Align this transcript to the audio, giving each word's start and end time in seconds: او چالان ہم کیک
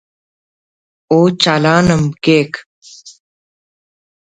او 1.11 1.19
چالان 1.41 1.85
ہم 1.93 2.03
کیک 2.23 2.51